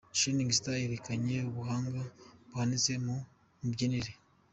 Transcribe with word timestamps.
Shining 0.19 0.51
stars 0.57 0.79
yerekanye 0.83 1.35
ubuhanga 1.49 2.01
buhanitse 2.49 2.91
mu 3.05 3.15
mibyinire. 3.59 4.11